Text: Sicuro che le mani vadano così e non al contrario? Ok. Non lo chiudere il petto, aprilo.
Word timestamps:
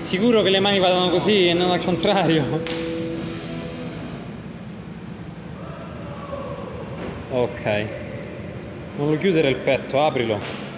Sicuro 0.00 0.42
che 0.42 0.50
le 0.50 0.60
mani 0.60 0.78
vadano 0.78 1.10
così 1.10 1.48
e 1.48 1.54
non 1.54 1.70
al 1.70 1.84
contrario? 1.84 2.62
Ok. 7.30 7.86
Non 8.96 9.10
lo 9.10 9.18
chiudere 9.18 9.48
il 9.50 9.56
petto, 9.56 10.02
aprilo. 10.02 10.69